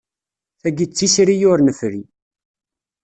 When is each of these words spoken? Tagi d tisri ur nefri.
Tagi 0.61 0.85
d 0.89 0.91
tisri 0.97 1.37
ur 1.51 1.59
nefri. 1.61 2.01